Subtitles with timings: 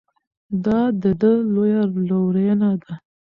[0.65, 2.93] دا د ده لویه لورینه ده.